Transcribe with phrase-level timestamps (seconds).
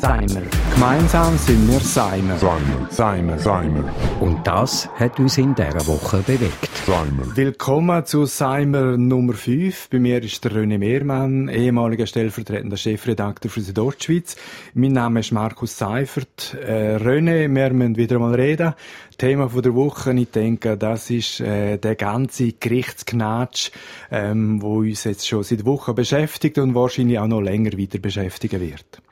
[0.00, 0.40] Seimer.
[0.72, 2.38] Gemeinsam sind wir Seimer.
[2.38, 2.88] Seimer.
[2.88, 3.38] Seimer.
[3.38, 3.92] Seimer.
[4.20, 6.70] Und das hat uns in dieser Woche bewegt.
[6.86, 7.36] Seimer.
[7.36, 9.90] Willkommen zu Seimer Nummer 5.
[9.90, 14.36] Bei mir ist der René Mehrmann, ehemaliger stellvertretender Chefredakteur für die Deutschschweiz.
[14.72, 16.56] Mein Name ist Markus Seifert.
[16.66, 18.72] Äh, René, wir müssen wieder mal reden.
[19.18, 23.70] Thema von der Woche, ich denke, das ist äh, der ganze Gerichtsknatsch,
[24.10, 28.62] ähm, wo uns jetzt schon seit Wochen beschäftigt und wahrscheinlich auch noch länger weiter beschäftigen
[28.62, 29.02] wird.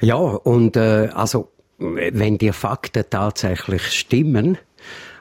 [0.00, 4.58] Ja, und äh, also wenn die Fakten tatsächlich stimmen,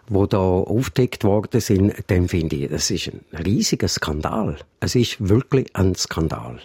[0.09, 4.57] wo da aufgedeckt worden sind, dann finde ich, das ist ein riesiger Skandal.
[4.79, 6.59] Es ist wirklich ein Skandal.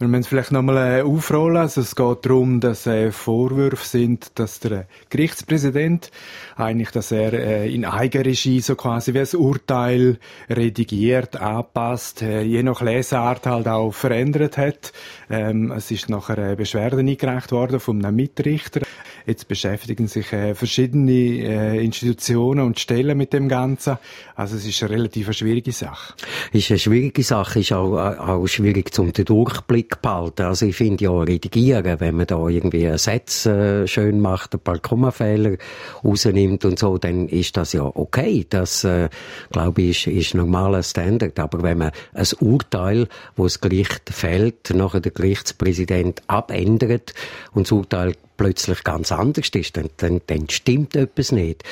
[0.00, 1.58] Wir müssen es vielleicht nochmal äh, aufrollen.
[1.58, 6.10] Also es geht darum, dass äh, Vorwürfe sind, dass der Gerichtspräsident
[6.56, 12.62] eigentlich, dass er äh, in Eigenregie so quasi wie ein Urteil redigiert, anpasst, äh, je
[12.62, 14.94] nach Lesart halt auch verändert hat.
[15.28, 18.80] Ähm, es ist nachher äh, Beschwerden eingereicht worden von einem Mitrichter.
[19.26, 23.98] Jetzt beschäftigen sich äh, verschiedene äh, Institutionen und Stellen mit dem Ganzen.
[24.34, 26.14] Also es ist eine relativ schwierige Sache.
[26.52, 30.42] Ist eine schwierige Sache, ist auch, auch schwierig zum den Durchblick behalten.
[30.42, 34.78] Also ich finde ja redigieren, wenn man da irgendwie Satz äh, schön macht, ein paar
[34.78, 35.56] Kommafehler
[36.04, 38.46] rausnimmt und so, dann ist das ja okay.
[38.48, 39.08] Das, äh,
[39.50, 41.38] glaube ich, ist, ist normaler Standard.
[41.38, 47.14] Aber wenn man ein Urteil, wo das Gericht fällt, nachher der Gerichtspräsident abändert
[47.52, 51.62] und das Urteil plötzlich ganz anders ist, dann, dann, dann stimmt etwas nicht.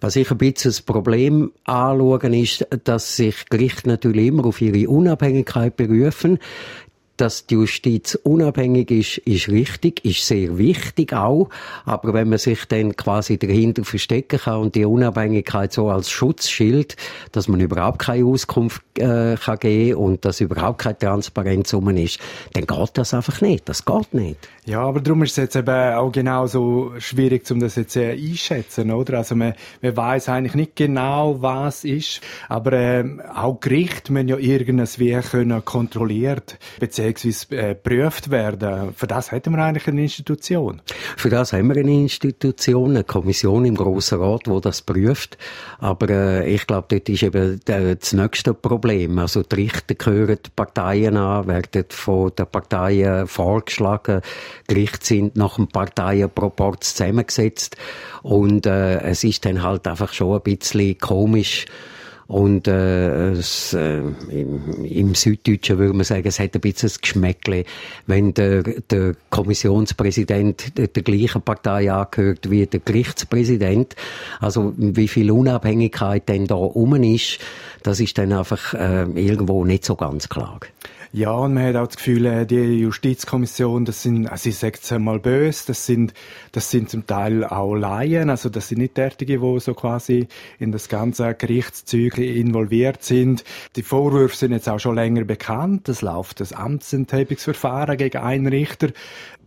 [0.00, 4.88] Was ich ein bisschen das Problem anschauen ist, dass sich Gerichte natürlich immer auf ihre
[4.88, 6.38] Unabhängigkeit berufen.
[7.16, 11.48] Dass die Justiz unabhängig ist, ist richtig, ist sehr wichtig auch.
[11.84, 16.96] Aber wenn man sich dann quasi dahinter verstecken kann und die Unabhängigkeit so als Schutzschild,
[17.32, 22.18] dass man überhaupt keine Auskunft äh, kann geben und dass überhaupt keine Transparenz rum ist,
[22.52, 23.68] dann geht das einfach nicht.
[23.68, 24.48] Das geht nicht.
[24.66, 28.90] Ja, aber darum ist es jetzt eben auch genauso schwierig, um das jetzt äh, einschätzen,
[28.90, 29.18] oder?
[29.18, 33.04] Also man, man weiß eigentlich nicht genau, was ist, aber äh,
[33.34, 38.92] auch Gerichte müssen ja irgendwas wie können kontrolliert beziehungsweise äh, geprüft werden.
[38.94, 40.82] Für das hätten wir eigentlich eine Institution.
[41.16, 45.38] Für das haben wir eine Institution, eine Kommission im Grossen Rat, wo das prüft.
[45.78, 49.18] Aber äh, ich glaube, dort ist eben das nächste Problem.
[49.18, 54.22] Also die Richter gehören die Parteien an, werden von den Parteien vorgeschlagen
[54.66, 57.76] Gericht sind nach dem Parteienproporz zusammengesetzt
[58.22, 61.66] und äh, es ist dann halt einfach schon ein bisschen komisch,
[62.28, 63.98] und äh, es, äh,
[64.30, 67.64] im, im Süddeutschen würde man sagen, es hat ein bisschen ein Geschmäckle,
[68.06, 73.94] wenn der, der Kommissionspräsident der, der gleichen Partei angehört wie der Gerichtspräsident.
[74.40, 77.38] Also wie viel Unabhängigkeit denn da rum ist,
[77.82, 80.58] das ist dann einfach äh, irgendwo nicht so ganz klar.
[81.12, 84.78] Ja, und man hat auch das Gefühl, äh, die Justizkommission, das sind, also ich sage
[84.82, 86.12] es einmal böse, das sind,
[86.52, 90.28] das sind zum Teil auch Laien, also das sind nicht derartige, die so quasi
[90.58, 93.44] in das ganze Gerichtszeug involviert sind.
[93.76, 95.88] Die Vorwürfe sind jetzt auch schon länger bekannt.
[95.88, 98.88] Es läuft das Amtsenthebungsverfahren gegen einen Richter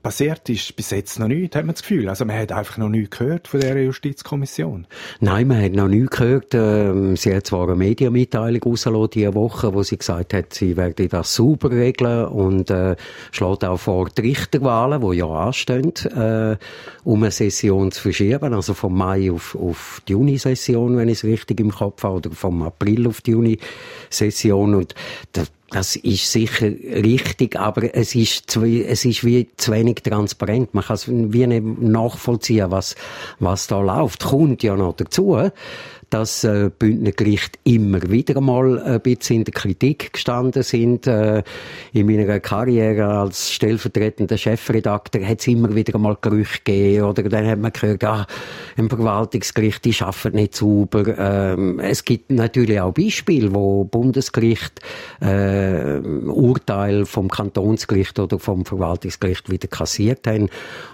[0.02, 2.10] passiert ist bis jetzt noch nichts, hat man das Gefühl.
[2.10, 4.88] Also man hat einfach noch nichts gehört von der Justizkommission.
[5.20, 6.54] Nein, man hat noch nichts gehört.
[6.54, 11.08] Ähm, sie hat zwar eine Medienmitteilung rausgelassen diese Woche, wo sie gesagt hat, sie werde
[11.08, 12.96] das sauber regeln und äh,
[13.32, 16.58] schlägt auch vor, die Richterwahlen, die ja anstehen, äh,
[17.04, 21.24] um eine Session zu verschieben, also vom Mai auf, auf die Juni-Session, wenn ich es
[21.24, 24.76] richtig im Kopf habe, oder vom April auf die Juni-Session.
[24.76, 24.96] Und
[25.34, 25.52] das
[25.96, 30.74] ist sicher richtig, aber es ist, zu, es ist wie zu wenig transparent.
[30.74, 32.96] Man kann es wie nicht nachvollziehen, was,
[33.40, 34.24] was da läuft.
[34.24, 35.50] Kommt ja noch dazu,
[36.10, 41.08] dass äh, Bündner Gericht immer wieder mal ein bisschen in der Kritik gestanden sind.
[41.08, 41.44] Äh,
[41.94, 47.48] in meiner Karriere als stellvertretender Chefredakteur hat es immer wieder mal Gerüchte gegeben oder dann
[47.48, 48.28] hat man gehört, ah,
[48.76, 51.18] im Verwaltungsgericht, die arbeiten nicht sauber.
[51.18, 54.80] Ähm, es gibt natürlich auch Beispiele, wo Bundesgericht
[55.22, 60.50] äh, Urteil vom Kantonsgericht oder vom Verwaltungsgericht wieder kassiert haben.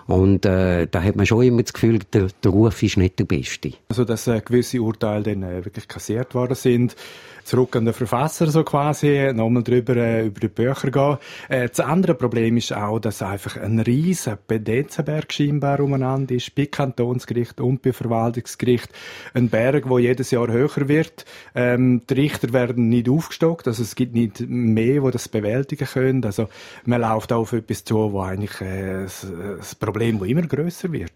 [0.08, 3.26] Und äh, da hat man schon immer das Gefühl, der, der Ruf ist nicht der
[3.26, 3.72] beste.
[3.90, 6.96] Also dass äh, gewisse Urteile Urteile dann äh, wirklich kassiert worden sind.
[7.44, 11.18] Zurück an den Verfasser so quasi, nochmal drüber äh, über die Bücher gehen.
[11.48, 16.66] Äh, das andere Problem ist auch, dass einfach ein riesen Pedenzenberg scheinbar umeinander ist, bei
[16.66, 18.90] Kantonsgericht und bei Verwaltungsgericht.
[19.36, 21.26] Ein Berg, wo jedes Jahr höher wird.
[21.54, 26.26] Ähm, die Richter werden nicht aufgestockt, also es gibt nicht mehr, wo das bewältigen können.
[26.26, 26.50] Also
[26.86, 31.14] man läuft auf etwas zu, wo eigentlich äh, das Problem, wo immer größer wird.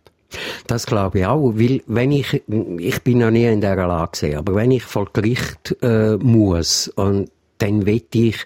[0.67, 2.43] Das glaube ich auch, weil wenn ich,
[2.77, 6.87] ich bin noch nie in dieser Lage gesehen, aber wenn ich vor Gericht äh, muss
[6.89, 8.37] und dann wette ich,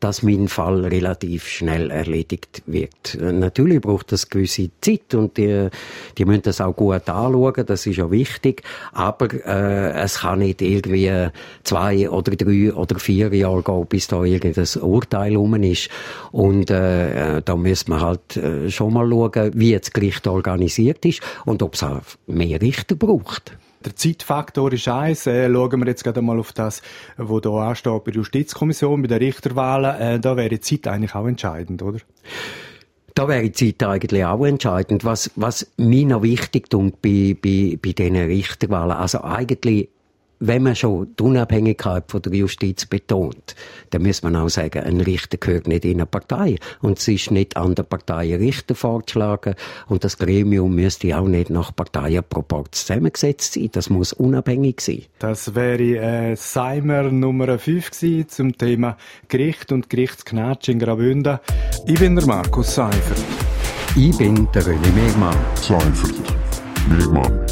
[0.00, 3.16] dass mein Fall relativ schnell erledigt wird.
[3.20, 5.68] Natürlich braucht das gewisse Zeit und die,
[6.18, 10.60] die müssen das auch gut anschauen, das ist ja wichtig, aber äh, es kann nicht
[10.60, 11.28] irgendwie
[11.62, 15.88] zwei oder drei oder vier Jahre gehen, bis da irgendein Urteil rum ist.
[16.32, 21.20] Und äh, da müssen wir halt äh, schon mal schauen, wie das Gericht organisiert ist
[21.44, 23.56] und ob es auch mehr Richter braucht.
[23.82, 25.26] Der Zeitfaktor ist eins.
[25.26, 26.82] Äh, schauen wir jetzt gerade mal auf das,
[27.16, 30.00] was hier ansteht bei der Justizkommission, bei den Richterwahlen.
[30.00, 31.98] Äh, da wäre die Zeit eigentlich auch entscheidend, oder?
[33.14, 35.04] Da wäre die Zeit eigentlich auch entscheidend.
[35.04, 39.88] Was, was mir noch wichtig tut bei, bei, bei diesen Richterwahlen, also eigentlich
[40.44, 43.54] wenn man schon die Unabhängigkeit von der Justiz betont,
[43.90, 46.56] dann muss man auch sagen, ein Richter gehört nicht in eine Partei.
[46.80, 49.54] Und es ist nicht an der Partei Richter vorgeschlagen.
[49.86, 53.68] Und das Gremium müsste auch nicht nach Parteienproporz zusammengesetzt sein.
[53.70, 55.02] Das muss unabhängig sein.
[55.20, 58.96] Das wäre äh, Seimer Nummer 5 gewesen zum Thema
[59.28, 61.38] Gericht und Gerichtsknatsch in Graubünden.
[61.86, 63.24] Ich bin der Markus Seifert.
[63.94, 65.36] Ich bin der René Megmann.
[65.54, 66.14] Seifert.
[66.88, 67.51] Megmann.